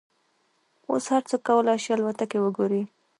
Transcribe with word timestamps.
اوس 0.89 1.05
هر 1.13 1.23
څوک 1.29 1.41
کولای 1.47 1.77
شي 1.83 1.89
الوتکې 1.93 2.37
وګوري. 2.41 2.81